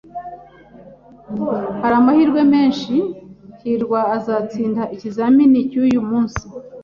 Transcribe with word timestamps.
Hari 1.81 1.95
amahirwe 2.01 2.41
menshi 2.53 2.95
hirwa 3.61 3.99
azatsinda 4.17 4.81
ikizamini 4.95 5.59
cyuyu 5.71 6.01
munsi. 6.09 6.43